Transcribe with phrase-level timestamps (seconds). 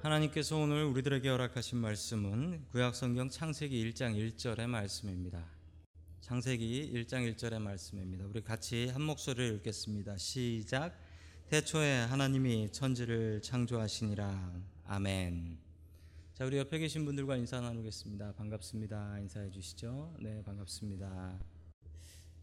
[0.00, 5.44] 하나님께서 오늘 우리들에게 허락하신 말씀은 구약성경 창세기 1장 1절의 말씀입니다.
[6.20, 8.24] 창세기 1장 1절의 말씀입니다.
[8.26, 10.16] 우리 같이 한 목소리를 읽겠습니다.
[10.16, 10.96] 시작.
[11.48, 14.62] 태초에 하나님이 천지를 창조하시니라.
[14.86, 15.58] 아멘.
[16.32, 18.34] 자, 우리 옆에 계신 분들과 인사 나누겠습니다.
[18.34, 19.18] 반갑습니다.
[19.18, 20.14] 인사해 주시죠.
[20.20, 21.40] 네, 반갑습니다.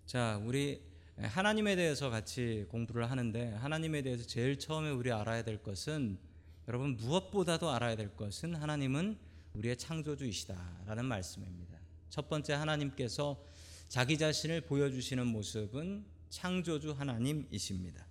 [0.05, 0.81] 자, 우리
[1.15, 6.19] 하나님에 대해서 같이 공부를 하는데 하나님에 대해서 제일 처음에 우리 알아야 될 것은
[6.67, 9.17] 여러분 무엇보다도 알아야 될 것은 하나님은
[9.53, 11.77] 우리의 창조주이시다라는 말씀입니다.
[12.09, 13.41] 첫 번째 하나님께서
[13.87, 18.05] 자기 자신을 보여주시는 모습은 창조주 하나님이십니다.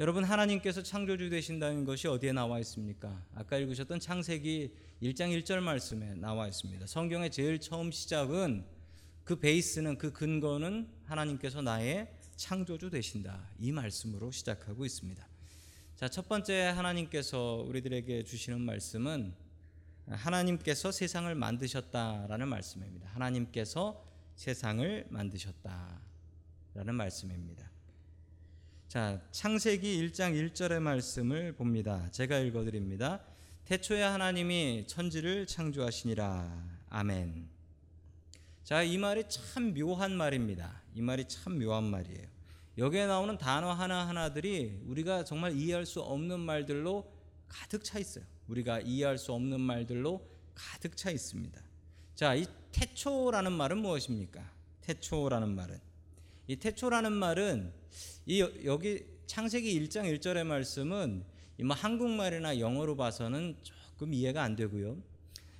[0.00, 3.24] 여러분 하나님께서 창조주 되신다는 것이 어디에 나와 있습니까?
[3.34, 6.86] 아까 읽으셨던 창세기 1장 1절 말씀에 나와 있습니다.
[6.86, 8.64] 성경의 제일 처음 시작은
[9.22, 13.48] 그 베이스는 그 근거는 하나님께서 나의 창조주 되신다.
[13.60, 15.33] 이 말씀으로 시작하고 있습니다.
[15.96, 19.32] 자, 첫 번째 하나님께서 우리들에게 주시는 말씀은
[20.08, 23.08] 하나님께서 세상을 만드셨다라는 말씀입니다.
[23.10, 24.04] 하나님께서
[24.34, 27.70] 세상을 만드셨다라는 말씀입니다.
[28.88, 32.10] 자, 창세기 1장 1절의 말씀을 봅니다.
[32.10, 33.24] 제가 읽어 드립니다.
[33.64, 36.70] 태초에 하나님이 천지를 창조하시니라.
[36.88, 37.48] 아멘.
[38.64, 40.82] 자, 이 말이 참 묘한 말입니다.
[40.92, 42.33] 이 말이 참 묘한 말이에요.
[42.76, 47.08] 여기에 나오는 단어 하나하나들이 우리가 정말 이해할 수 없는 말들로
[47.46, 48.24] 가득 차 있어요.
[48.48, 51.62] 우리가 이해할 수 없는 말들로 가득 차 있습니다.
[52.16, 54.52] 자, 이 태초라는 말은 무엇입니까?
[54.80, 55.78] 태초라는 말은
[56.48, 57.72] 이 태초라는 말은
[58.26, 61.24] 이 여기 창세기 1장 1절의 말씀은
[61.62, 65.00] 뭐 한국말이나 영어로 봐서는 조금 이해가 안 되고요.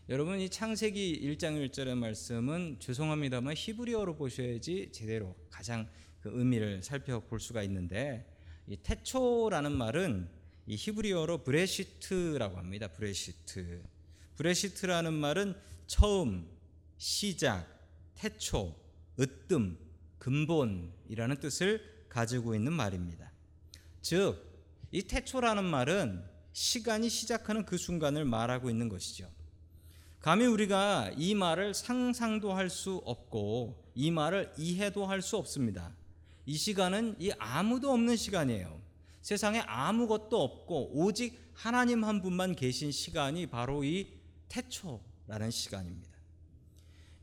[0.08, 5.88] 여러분 이 창세기 1장 1절의 말씀은 죄송합니다만 히브리어로 보셔야지 제대로 가장
[6.24, 8.26] 그 의미를 살펴볼 수가 있는데
[8.66, 10.26] 이 태초라는 말은
[10.66, 12.88] 이 히브리어로 בראשית라고 합니다.
[12.88, 13.82] בראשית.
[14.36, 15.54] בראשית라는 말은
[15.86, 16.48] 처음,
[16.96, 17.68] 시작,
[18.14, 18.74] 태초,
[19.20, 19.76] 으뜸,
[20.18, 23.30] 근본이라는 뜻을 가지고 있는 말입니다.
[24.00, 24.42] 즉,
[24.92, 29.30] 이 태초라는 말은 시간이 시작하는 그 순간을 말하고 있는 것이죠.
[30.20, 35.94] 감히 우리가 이 말을 상상도 할 수 없고 이 말을 이해도 할 수 없습니다.
[36.46, 38.80] 이 시간은 이 아무도 없는 시간이에요.
[39.22, 44.08] 세상에 아무것도 없고 오직 하나님 한 분만 계신 시간이 바로 이
[44.48, 46.14] 태초라는 시간입니다.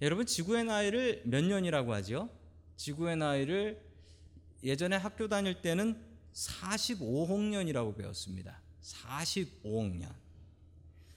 [0.02, 2.30] 여러분 지구의 나이를 몇 년이라고 하죠?
[2.76, 3.80] 지구의 나이를
[4.64, 6.02] 예전에 학교 다닐 때는
[6.34, 8.60] 45억 년이라고 배웠습니다.
[8.82, 10.12] 45억 년.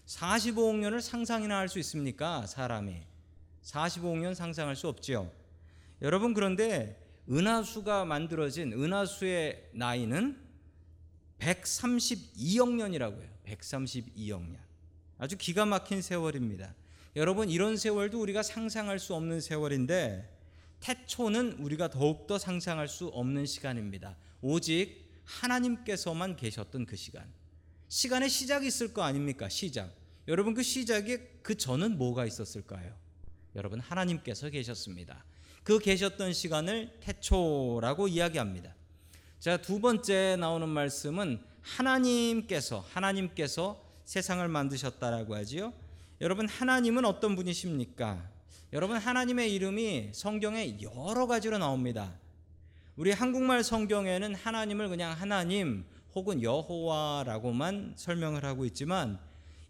[0.07, 2.47] 45억 년을 상상이나 할 수 있습니까?
[2.47, 3.03] 사람이.
[3.63, 5.31] 45억 년 상상할 수 없지요.
[6.03, 10.37] 여러분 그런데 은하수가 만들어진 은하수의 나이는
[11.39, 13.31] 132억 년이라고 해요.
[13.47, 14.59] 132억 년.
[15.19, 16.75] 아주 기가 막힌 세월입니다.
[17.17, 20.31] 여러분 이런 세월도 우리가 상상할 수 없는 세월인데
[20.81, 24.17] 태초는 우리가 더욱더 상상할 수 없는 시간입니다.
[24.43, 27.33] 오직 하나님께서만 계셨던 그 시간.
[27.89, 29.49] 시간의 시작이 있을 거 아닙니까?
[29.49, 29.95] 시작.
[30.27, 32.95] 여러분 그 시작에 그 전은 뭐가 있었을까요?
[33.55, 35.25] 여러분 하나님께서 계셨습니다.
[35.65, 38.75] 그 계셨던 시간을 태초라고 이야기합니다.
[39.41, 45.73] 자, 두 번째 나오는 말씀은 하나님께서 하나님께서 세상을 만드셨다라고 하지요.
[46.21, 48.29] 여러분 하나님은 어떤 분이십니까?
[48.75, 52.13] 여러분 하나님의 이름이 성경에 여러 가지로 나옵니다.
[52.97, 59.19] 우리 한국말 성경에는 하나님을 그냥 하나님 혹은 여호와라고만 설명을 하고 있지만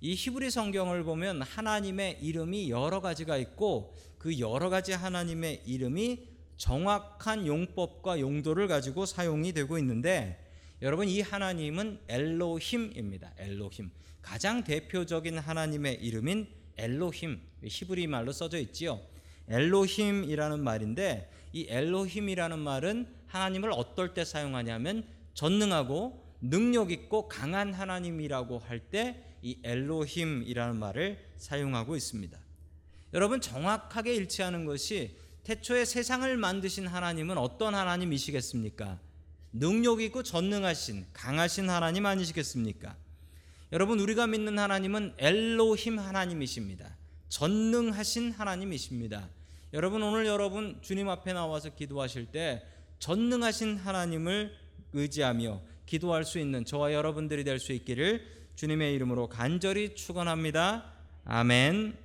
[0.05, 6.29] 이 히브리 성경을 보면 하나님의 이름이 여러 가지가 있고 그 여러 가지 하나님의 이름이
[6.59, 10.45] 정확한 용법과 용도를 가지고 사용이 되고 있는데
[10.83, 13.33] 여러분 이 하나님은 엘로힘입니다.
[13.39, 13.91] 엘로힘.
[14.21, 17.41] 가장 대표적인 하나님의 이름인 엘로힘.
[17.65, 19.01] 히브리 말로 써져 있지요.
[19.49, 28.81] 엘로힘이라는 말인데 이 엘로힘이라는 말은 하나님을 어떨 때 사용하냐면 전능하고 능력 있고 강한 하나님이라고 할
[28.91, 32.39] 때 이 엘로힘이라는 말을 사용하고 있습니다.
[33.13, 35.15] 여러분 정확하게 일치하는 것이
[35.45, 38.99] 태초에 세상을 만드신 하나님은 어떤 하나님이시겠습니까?
[39.53, 42.97] 능력 있고 전능하신 강하신 하나님 아니시겠습니까?
[43.71, 46.97] 여러분 우리가 믿는 하나님은 엘로힘 하나님이십니다.
[47.29, 49.29] 전능하신 하나님이십니다.
[49.75, 52.65] 여러분 오늘 여러분 주님 앞에 나와서 기도하실 때
[52.99, 54.57] 전능하신 하나님을
[54.95, 60.93] 의지하며 기도할 수 있는 저와 여러분들이 될 수 있기를 주님의 이름으로 간절히 축원합니다.
[61.25, 61.97] 아멘.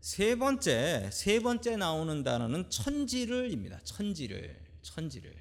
[0.00, 3.80] 세 번째 세 번째 나오는 단어는 천지를입니다.
[3.84, 5.34] 천지를 천지를.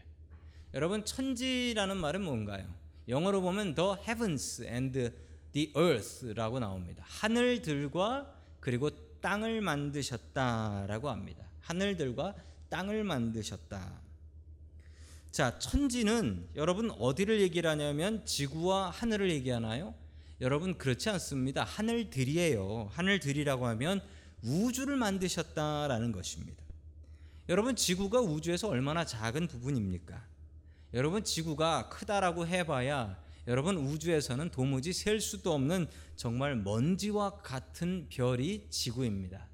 [0.74, 2.66] 여러분 천지라는 말은 뭔가요?
[3.08, 5.12] 영어로 보면 the heavens and
[5.52, 7.04] the earth라고 나옵니다.
[7.08, 11.46] 하늘들과 그리고 땅을 만드셨다라고 합니다.
[11.62, 12.36] 하늘들과
[12.70, 14.03] 땅을 만드셨다.
[15.34, 19.96] 자, 천지는 여러분 어디를 얘기를 하냐면 지구와 하늘을 얘기하나요?
[20.42, 21.64] 여러분 그렇지 않습니다.
[21.64, 22.90] 하늘들이에요.
[22.92, 24.00] 하늘들이라고 하면
[24.44, 26.64] 우주를 만드셨다라는 것입니다.
[27.50, 30.24] 여러분 지구가 우주에서 얼마나 작은 부분입니까?
[30.94, 39.48] 여러분 지구가 크다라고 해봐야 여러분 우주에서는 도무지 셀 수도 없는 정말 먼지와 같은 별이 지구입니다.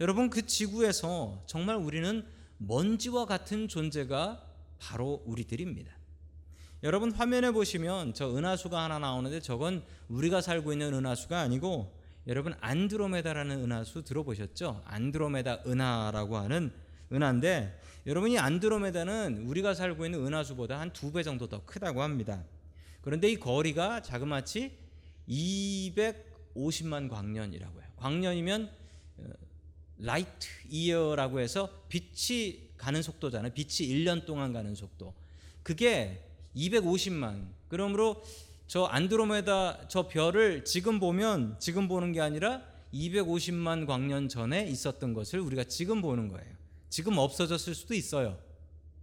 [0.00, 2.26] 여러분 그 지구에서 정말 우리는
[2.58, 4.48] 먼지와 같은 존재가
[4.82, 5.92] 바로 우리들입니다.
[6.82, 11.96] 여러분 화면에 보시면 저 은하수가 하나 나오는데 저건 우리가 살고 있는 은하수가 아니고
[12.26, 14.82] 여러분 안드로메다라는 은하수 들어보셨죠?
[14.84, 16.72] 안드로메다 은하라고 하는
[17.12, 22.42] 은하인데 여러분이 안드로메다는 우리가 살고 있는 은하수보다 한 두 배 정도 더 크다고 합니다.
[23.02, 24.76] 그런데 이 거리가 자그마치
[25.28, 27.88] 250만 광년이라고 해요.
[27.96, 28.70] 광년이면
[29.98, 33.52] 라이트 이어라고 해서 빛이 가는 속도잖아요.
[33.52, 35.14] 빛이 1년 동안 가는 속도.
[35.62, 36.20] 그게
[36.56, 37.46] 250만.
[37.68, 38.24] 그러므로
[38.66, 42.60] 저 안드로메다 저 별을 지금 보면 지금 보는 게 아니라
[42.92, 46.52] 250만 광년 전에 있었던 것을 우리가 지금 보는 거예요.
[46.90, 48.36] 지금 없어졌을 수도 있어요.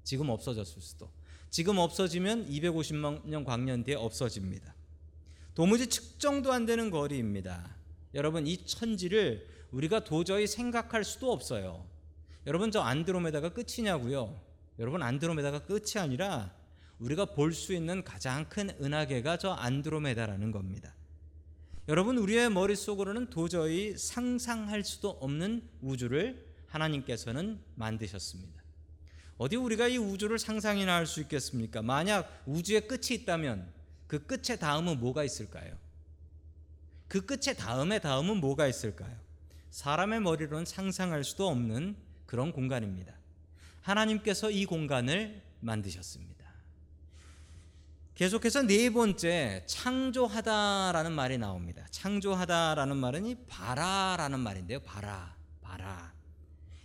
[0.03, 1.09] 지금 없어졌을 수도.
[1.49, 4.75] 지금 없어지면 250만 년 광년 뒤에 없어집니다.
[5.55, 7.75] 도무지 측정도 안 되는 거리입니다.
[8.13, 11.85] 여러분 이 천지를 우리가 도저히 생각할 수도 없어요.
[12.49, 14.41] 여러분 저 안드로메다가 끝이냐고요?
[14.79, 16.51] 여러분 안드로메다가 끝이 아니라
[16.97, 20.95] 우리가 볼 수 있는 가장 큰 은하계가 저 안드로메다라는 겁니다.
[21.87, 28.63] 여러분 우리의 머릿속으로는 도저히 상상할 수도 없는 우주를 하나님께서는 만드셨습니다.
[29.37, 31.83] 어디 우리가 이 우주를 상상이나 할 수 있겠습니까?
[31.83, 33.71] 만약 우주의 끝이 있다면
[34.07, 35.77] 그 끝의 다음은 뭐가 있을까요?
[37.07, 39.15] 그 끝의 다음의 다음은 뭐가 있을까요?
[39.69, 43.11] 사람의 머리로는 상상할 수도 없는 그런 공간입니다.
[43.81, 46.45] 하나님께서 이 공간을 만드셨습니다.
[48.13, 51.87] 계속해서 네 번째 창조하다라는 말이 나옵니다.
[51.89, 54.79] 창조하다라는 말은 이 바라라는 말인데요.
[54.81, 56.13] 바라, 바라.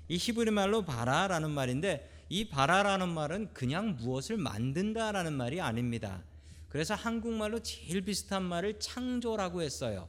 [0.08, 6.22] 이 히브리 말로 바라라는 말인데 이 바라라는 말은 그냥 무엇을 만든다라는 말이 아닙니다.
[6.70, 10.08] 그래서 한국말로 제일 비슷한 말을 창조라고 했어요.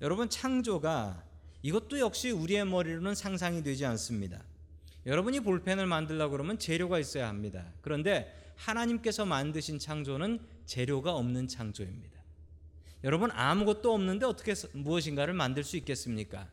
[0.00, 1.24] 여러분 창조가
[1.60, 4.42] 이것도 역시 우리의 머리로는 상상이 되지 않습니다.
[5.06, 7.72] 여러분이 볼펜을 만들려고 그러면 재료가 있어야 합니다.
[7.80, 12.20] 그런데 하나님께서 만드신 창조는 재료가 없는 창조입니다.
[13.04, 16.48] 여러분 아무것도 없는데 어떻게 무엇인가를 만들 수 있겠습니까?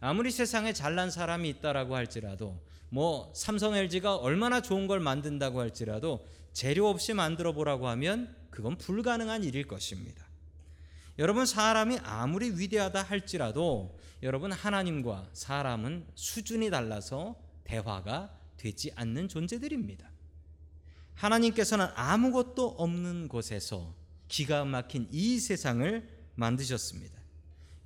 [0.00, 2.58] 아무리 세상에 잘난 사람이 있다라고 할지라도
[2.88, 9.44] 뭐 삼성 LG가 얼마나 좋은 걸 만든다고 할지라도 재료 없이 만들어 보라고 하면 그건 불가능한
[9.44, 10.24] 일일 것입니다.
[11.18, 17.36] 여러분 사람이 아무리 위대하다 할지라도 여러분 하나님과 사람은 수준이 달라서
[17.70, 20.10] 대화가 되지 않는 존재들입니다.
[21.14, 23.94] 하나님께서는 아무것도 없는 곳에서
[24.28, 27.20] 기가 막힌 이 세상을 만드셨습니다.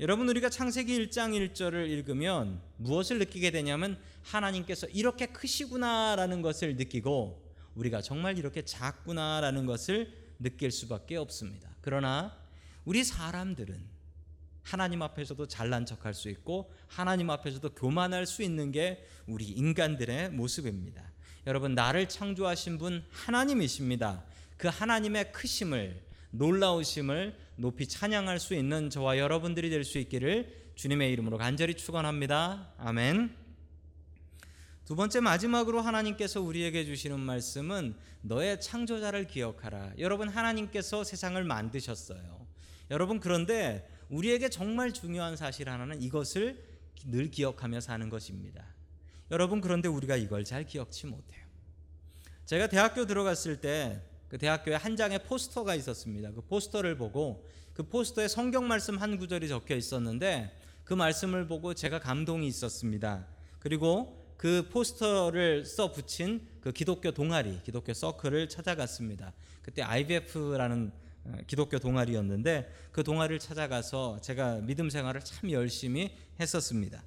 [0.00, 7.44] 여러분 우리가 창세기 1장 1절을 읽으면 무엇을 느끼게 되냐면 하나님께서 이렇게 크시구나라는 것을 느끼고
[7.74, 11.68] 우리가 정말 이렇게 작구나라는 것을 느낄 수밖에 없습니다.
[11.80, 12.36] 그러나
[12.84, 13.93] 우리 사람들은
[14.64, 21.12] 하나님 앞에서도 잘난 척할 수 있고 하나님 앞에서도 교만할 수 있는 게 우리 인간들의 모습입니다.
[21.46, 24.24] 여러분 나를 창조하신 분 하나님이십니다.
[24.56, 31.38] 그 하나님의 크심을 놀라우심을 높이 찬양할 수 있는 저와 여러분들이 될 수 있기를 주님의 이름으로
[31.38, 32.72] 간절히 축원합니다.
[32.78, 33.36] 아멘.
[34.84, 39.92] 두 번째 마지막으로 하나님께서 우리에게 주시는 말씀은 너의 창조자를 기억하라.
[39.98, 42.46] 여러분 하나님께서 세상을 만드셨어요.
[42.90, 46.62] 여러분 그런데 우리에게 정말 중요한 사실 하나는 이것을
[47.06, 48.64] 늘 기억하며 사는 것입니다.
[49.30, 51.44] 여러분 그런데 우리가 이걸 잘 기억치 못해요.
[52.46, 56.32] 제가 대학교 들어갔을 때 그 대학교에 한 장의 포스터가 있었습니다.
[56.32, 62.00] 그 포스터를 보고 그 포스터에 성경 말씀 한 구절이 적혀 있었는데 그 말씀을 보고 제가
[62.00, 63.28] 감동이 있었습니다.
[63.60, 69.32] 그리고 그 포스터를 써 붙인 그 기독교 동아리, 기독교 서클을 찾아갔습니다.
[69.62, 71.03] 그때 IBF라는 어,
[71.46, 77.02] 기독교 동아리였는데 그 동아리를 찾아가서 제가 믿음 생활을 참 열심히 했었습니다.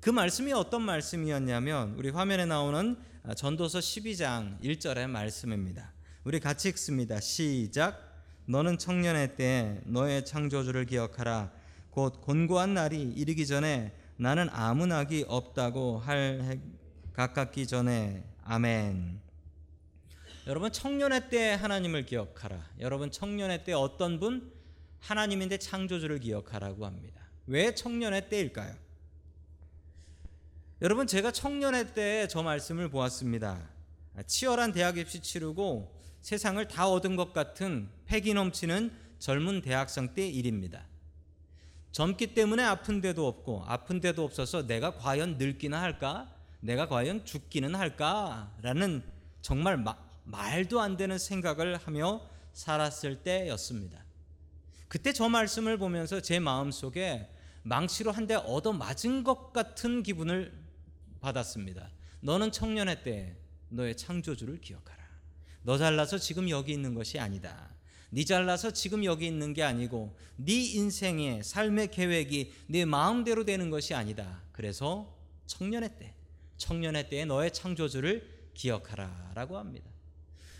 [0.00, 5.92] 그 말씀이 어떤 말씀이었냐면 우리 화면에 나오는 어, 전도서 12장 1절의 말씀입니다.
[6.24, 7.20] 우리 같이 읽습니다.
[7.20, 8.12] 시작.
[8.46, 11.50] 너는 청년의 때 너의 창조주를 기억하라.
[11.90, 16.60] 곧 곤고한 날이 이르기 전에 나는 아무 낙이 없다고 할
[17.14, 19.23] 가깝기 전에 아멘.
[20.46, 22.62] 여러분 청년의 때 하나님을 기억하라.
[22.80, 24.52] 여러분 청년의 때 어떤 분
[25.00, 27.22] 하나님인데 창조주를 기억하라고 합니다.
[27.46, 28.74] 왜 청년의 때일까요?
[30.82, 33.58] 여러분 제가 청년의 때 저 말씀을 보았습니다.
[34.26, 40.84] 치열한 대학 입시 치르고 세상을 다 얻은 것 같은 패기 넘치는 젊은 대학생 때 일입니다.
[41.92, 46.30] 젊기 때문에 아픈 데도 없고 아픈 데도 없어서 내가 과연 늙기나 할까?
[46.60, 49.02] 내가 과연 죽기는 할까?라는
[49.40, 54.04] 정말 마, 말도 안 되는 생각을 하며 살았을 때였습니다.
[54.88, 57.30] 그때 저 말씀을 보면서 제 마음 속에
[57.62, 60.52] 망치로 한 대 얻어 맞은 것 같은 기분을
[61.20, 61.90] 받았습니다.
[62.20, 63.36] 너는 청년의 때
[63.70, 65.02] 너의 창조주를 기억하라.
[65.62, 67.74] 너 잘나서 지금 여기 있는 것이 아니다.
[68.10, 73.94] 네 잘나서 지금 여기 있는 게 아니고 네 인생의 삶의 계획이 네 마음대로 되는 것이
[73.94, 74.42] 아니다.
[74.52, 76.14] 그래서 청년의 때,
[76.58, 79.90] 청년의 때에 너의 창조주를 기억하라라고 합니다.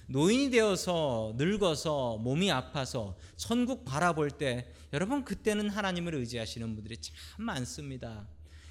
[0.06, 8.28] 노인이 되어서 늙어서 몸이 아파서 천국 바라볼 때 여러분 그때는 하나님을 의지하시는 분들이 참 많습니다.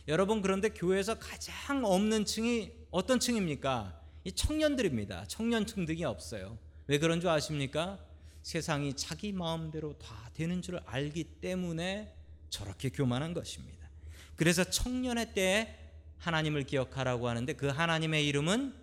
[0.08, 4.00] 여러분 그런데 교회에서 가장 없는 층이 어떤 층입니까?
[4.26, 5.26] 이 청년들입니다.
[5.28, 6.58] 청년층 등이 없어요.
[6.88, 8.00] 왜 그런 줄 아십니까?
[8.44, 12.14] 세상이 자기 마음대로 다 되는 줄 알기 때문에
[12.50, 13.90] 저렇게 교만한 것입니다.
[14.36, 15.80] 그래서 청년의 때에
[16.18, 18.74] 하나님을 기억하라고 하는데 그 하나님의 이름은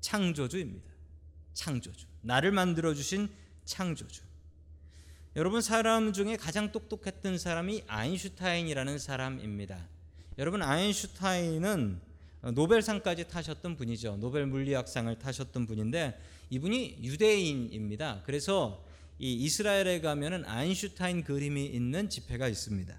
[0.00, 0.87] 창조주입니다.
[1.54, 2.06] 창조주.
[2.22, 3.28] 나를 만들어 주신
[3.64, 4.22] 창조주.
[5.36, 9.86] 여러분 사람 중에 가장 똑똑했던 사람이 아인슈타인이라는 사람입니다.
[10.38, 12.00] 여러분 아인슈타인은
[12.54, 14.16] 노벨상까지 타셨던 분이죠.
[14.16, 18.22] 노벨 물리학상을 타셨던 분인데 이분이 유대인입니다.
[18.24, 18.84] 그래서
[19.18, 22.98] 이 이스라엘에 가면은 아인슈타인 그림이 있는 집회가 있습니다.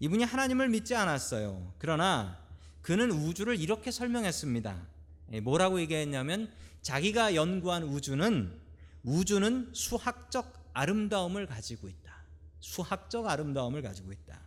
[0.00, 1.74] 이분이 하나님을 믿지 않았어요.
[1.78, 2.38] 그러나
[2.82, 4.86] 그는 우주를 이렇게 설명했습니다.
[5.32, 6.52] 예, 뭐라고 얘기했냐면
[6.86, 8.60] 자기가 연구한 우주는
[9.02, 12.22] 우주는 수학적 아름다움을 가지고 있다.
[12.60, 14.40] 수학적 아름다움을 가지고 있다.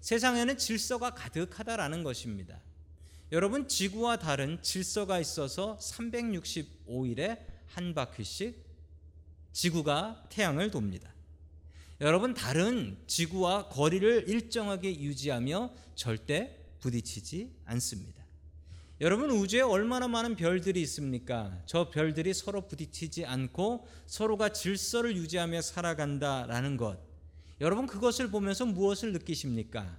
[0.00, 2.60] 세상에는 질서가 가득하다라는 것입니다.
[3.32, 8.62] 여러분 지구와 다른 질서가 있어서 365일에 한 바퀴씩
[9.54, 11.10] 지구가 태양을 돕니다.
[12.02, 18.27] 여러분 다른 지구와 거리를 일정하게 유지하며 절대 부딪히지 않습니다.
[19.00, 21.56] 여러분 우주에 얼마나 많은 별들이 있습니까?
[21.66, 26.98] 저 별들이 서로 부딪히지 않고 서로가 질서를 유지하며 살아간다라는 것.
[27.60, 29.96] 여러분 그것을 보면서 무엇을 느끼십니까?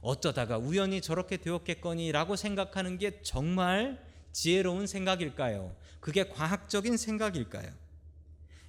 [0.00, 5.76] 어쩌다가 우연히 저렇게 되었겠거니라고 생각하는 게 정말 지혜로운 생각일까요?
[6.00, 7.70] 그게 과학적인 생각일까요?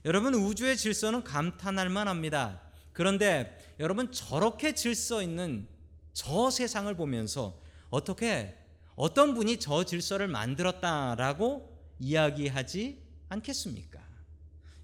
[0.05, 2.61] 여러분 우주의 질서는 감탄할 만합니다.
[2.93, 5.67] 그런데 여러분 저렇게 질서 있는
[6.13, 8.58] 저 세상을 보면서 어떻게
[8.99, 13.97] 어떤 분이 저 질서를 만들었다라고 이야기하지 않겠습니까?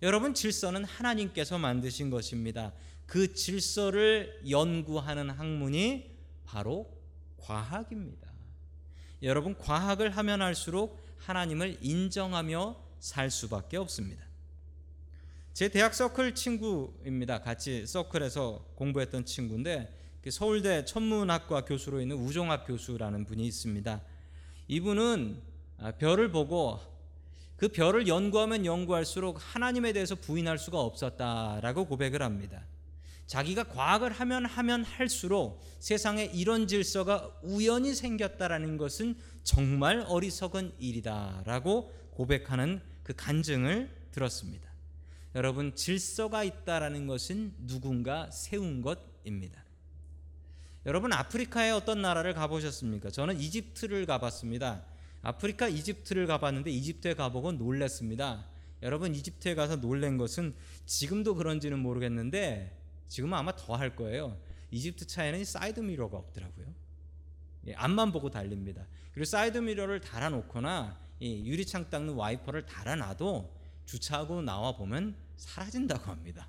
[0.02, 2.72] 여러분 질서는 하나님께서 만드신 것입니다.
[3.06, 6.90] 그 질서를 연구하는 학문이 바로
[7.36, 8.32] 과학입니다.
[9.22, 14.24] 여러분 과학을 하면 할수록 하나님을 인정하며 살 수밖에 없습니다.
[15.54, 17.42] 제 대학 서클 친구입니다.
[17.42, 24.02] 같이 서클에서 공부했던 친구인데 그 서울대 천문학과 교수로 있는 우종학 교수라는 분이 있습니다.
[24.68, 25.42] 이분은
[25.78, 26.80] 아, 별을 보고
[27.58, 32.66] 그 별을 연구하면 연구할수록 하나님에 대해서 부인할 수가 없었다라고 고백을 합니다.
[33.28, 42.82] 자기가 과학을 하면 하면 할수록 세상에 이런 질서가 우연히 생겼다라는 것은 정말 어리석은 일이다라고 고백하는
[43.04, 44.70] 그 간증을 들었습니다.
[45.34, 49.65] 여러분 질서가 있다라는 것은 누군가 세운 것입니다.
[50.86, 53.10] 여러분 아프리카의 어떤 나라를 가보셨습니까?
[53.10, 54.84] 저는 이집트를 가봤습니다.
[55.24, 58.46] 아프리카 이집트를 가봤는데 이집트에 가보고 놀랐습니다.
[58.84, 60.54] 여러분 이집트에 가서 놀란 것은
[60.86, 62.78] 지금도 그런지는 모르겠는데
[63.08, 64.38] 지금은 아마 더 할 거예요.
[64.70, 66.68] 이집트 차에는 사이드 미러가 없더라고요.
[67.68, 68.86] 예, 앞만 보고 달립니다.
[69.12, 73.52] 그리고 사이드 미러를 달아놓거나 유리창 닦는 와이퍼를 달아놔도
[73.86, 76.48] 주차하고 나와 보면 사라진다고 합니다.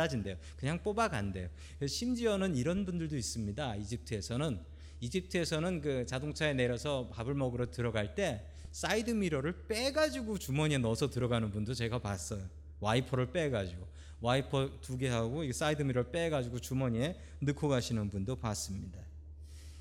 [0.00, 0.36] 사라진대요.
[0.56, 1.48] 그냥 뽑아간대요.
[1.86, 3.76] 심지어는 이런 분들도 있습니다.
[3.76, 4.60] 이집트에서는
[5.00, 11.74] 이집트에서는 그 자동차에 내려서 밥을 먹으러 들어갈 때 사이드 미러를 빼가지고 주머니에 넣어서 들어가는 분도
[11.74, 12.48] 제가 봤어요.
[12.80, 13.86] 와이퍼를 빼가지고
[14.20, 18.98] 와이퍼 두 개 하고 이 사이드 미러를 빼가지고 주머니에 넣고 가시는 분도 봤습니다.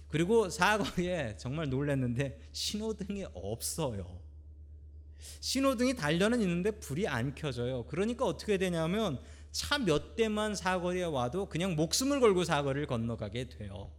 [0.09, 4.19] 그리고 사거리에 정말 놀랐는데 신호등이 없어요.
[5.41, 7.85] 신호등이 달려는 있는데 불이 안 켜져요.
[7.85, 9.19] 그러니까 어떻게 되냐면
[9.51, 13.91] 차 몇 대만 사거리에 와도 그냥 목숨을 걸고 사거리를 건너가게 돼요.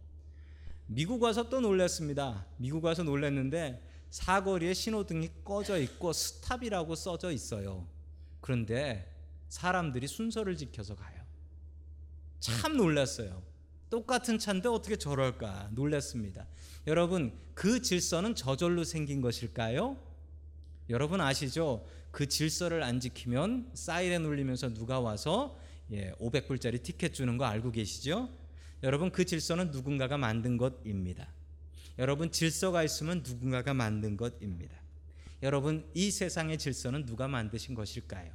[0.87, 2.45] 미국 와서 또 놀랐습니다.
[2.57, 7.87] 미국 와서 놀랐는데 사거리에 신호등이 꺼져 있고 stop이라고 써져 있어요.
[8.41, 9.09] 그런데
[9.49, 11.21] 사람들이 순서를 지켜서 가요.
[12.39, 13.41] 참 놀랐어요.
[13.89, 16.47] 똑같은 차인데 어떻게 저럴까 놀랐습니다.
[16.87, 19.97] 여러분 그 질서는 저절로 생긴 것일까요?
[20.89, 21.85] 여러분 아시죠?
[22.11, 25.57] 그 질서를 안 지키면 사이렌 울리면서 누가 와서
[25.91, 28.29] 예, 500불짜리 티켓 주는 거 알고 계시죠?
[28.83, 31.27] 여러분 그 질서는 누군가가 만든 것입니다.
[31.99, 34.75] 여러분 질서가 있으면 누군가가 만든 것입니다.
[35.43, 38.31] 여러분 이 세상의 질서는 누가 만드신 것일까요?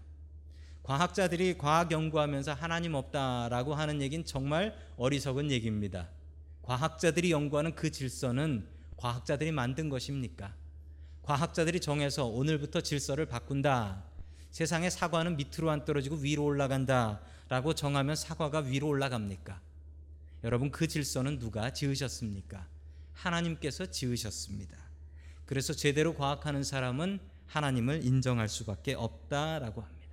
[0.83, 6.09] 과학자들이 과학 연구하면서 하나님 없다라고 하는 얘기는 정말 어리석은 얘기입니다.
[6.63, 8.67] 과학자들이 연구하는 그 질서는
[8.97, 10.55] 과학자들이 만든 것입니까?
[11.27, 14.05] 과학자들이 정해서 오늘부터 질서를 바꾼다.
[14.53, 17.21] 세상의 사과는 밑으로 안 떨어지고 위로 올라간다.
[17.49, 19.61] 라고 정하면 사과가 위로 올라갑니까?
[20.45, 22.65] 여러분 그 질서는 누가 지으셨습니까?
[23.15, 24.77] 하나님께서 지으셨습니다.
[25.47, 27.19] 그래서 제대로 과학하는 사람은
[27.49, 30.07] 하나님을 인정할 수밖에 없다라고 합니다.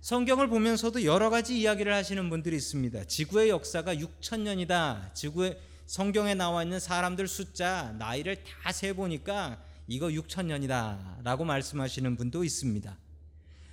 [0.00, 3.04] 성경을 보면서도 여러 가지 이야기를 하시는 분들이 있습니다.
[3.04, 5.10] 지구의 역사가 6천 년이다.
[5.14, 12.16] 지구의 성경에 나와 있는 사람들 숫자 나이를 다 세 보니까 이거 6천 년이다 라고 말씀하시는
[12.16, 12.96] 분도 있습니다.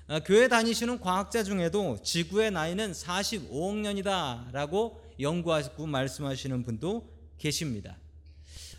[0.09, 7.97] 어, 교회 다니시는 과학자 중에도 지구의 나이는 45억 년이다 라고 연구하고 말씀하시는 분도 계십니다.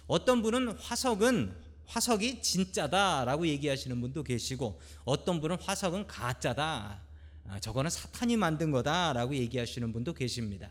[0.07, 7.01] 어떤 분은 화석은 화석이 진짜다라고 얘기하시는 분도 계시고 어떤 분은 화석은 가짜다.
[7.49, 10.71] 아, 저거는 사탄이 만든 거다라고 얘기하시는 분도 계십니다.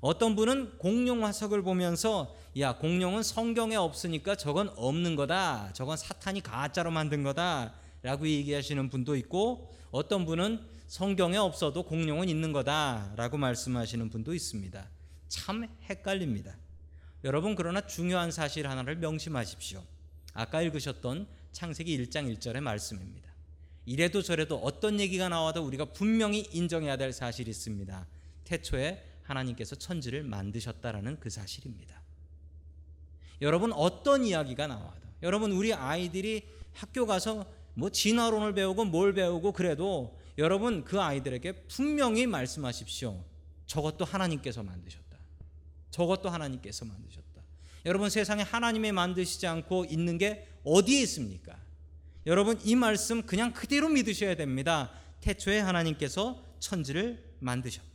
[0.00, 5.72] 어떤 분은 공룡 화석을 보면서 야 공룡은 성경에 없으니까 저건 없는 거다.
[5.74, 13.36] 저건 사탄이 가짜로 만든 거다라고 얘기하시는 분도 있고 어떤 분은 성경에 없어도 공룡은 있는 거다라고
[13.36, 14.88] 말씀하시는 분도 있습니다.
[15.28, 16.56] 참 헷갈립니다.
[17.22, 19.82] 여러분 그러나 중요한 사실 하나를 명심하십시오.
[20.32, 23.30] 아까 읽으셨던 창세기 1장 1절의 말씀입니다.
[23.84, 28.06] 이래도 저래도 어떤 얘기가 나와도 우리가 분명히 인정해야 될 사실이 있습니다.
[28.44, 32.00] 태초에 하나님께서 천지를 만드셨다라는 그 사실입니다.
[33.40, 40.18] 여러분 어떤 이야기가 나와도 여러분 우리 아이들이 학교 가서 뭐 진화론을 배우고 뭘 배우고 그래도
[40.38, 43.24] 여러분 그 아이들에게 분명히 말씀하십시오.
[43.66, 45.16] 저것도 하나님께서 만드셨다.
[45.90, 47.42] 저것도 하나님께서 만드셨다.
[47.86, 51.56] 여러분 세상에 하나님이 만드시지 않고 있는 게 어디에 있습니까?
[52.26, 54.90] 여러분 이 말씀 그냥 그대로 믿으셔야 됩니다.
[55.20, 57.89] 태초에 하나님께서 천지를 만드셨다.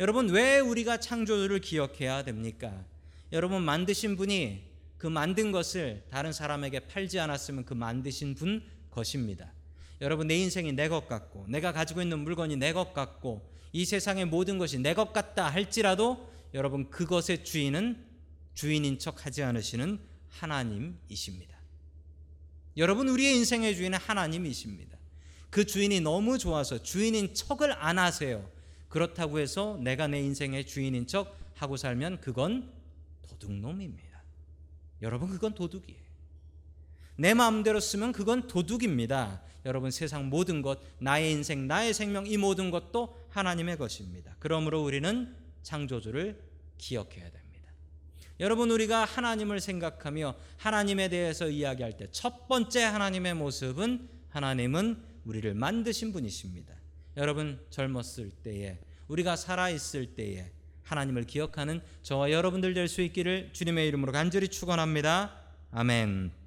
[0.00, 2.84] 여러분 왜 우리가 창조주를 기억해야 됩니까?
[3.32, 4.62] 여러분 만드신 분이
[4.96, 9.52] 그 만든 것을 다른 사람에게 팔지 않았으면 그 만드신 분 것입니다.
[10.00, 14.24] 여러분 내 인생이 내 것 같고 내가 가지고 있는 물건이 내 것 같고 이 세상의
[14.24, 18.02] 모든 것이 내 것 같다 할지라도 여러분 그것의 주인은
[18.54, 21.54] 주인인 척 하지 않으시는 하나님이십니다.
[22.78, 24.96] 여러분 우리의 인생의 주인은 하나님이십니다.
[25.50, 28.48] 그 주인이 너무 좋아서 주인인 척을 안 하세요.
[28.90, 32.70] 그렇다고 해서 내가 내 인생의 주인인 척 하고 살면 그건
[33.22, 34.22] 도둑놈입니다.
[35.00, 36.00] 여러분 그건 도둑이에요.
[37.16, 39.42] 내 마음대로 쓰면 그건 도둑입니다.
[39.64, 44.34] 여러분 세상 모든 것, 나의 인생, 나의 생명 이 모든 것도 하나님의 것입니다.
[44.38, 46.40] 그러므로 우리는 창조주를
[46.78, 47.40] 기억해야 됩니다.
[48.40, 56.12] 여러분 우리가 하나님을 생각하며 하나님에 대해서 이야기할 때 첫 번째 하나님의 모습은 하나님은 우리를 만드신
[56.12, 56.79] 분이십니다.
[57.16, 60.50] 여러분 젊었을 때에 우리가 살아 있을 때에
[60.82, 65.32] 하나님을 기억하는 저와 여러분들 될 수 있기를 주님의 이름으로 간절히 축원합니다.
[65.72, 66.39] 아멘.